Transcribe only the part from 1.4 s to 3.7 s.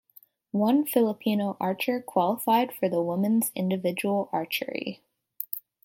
archer qualified for the women's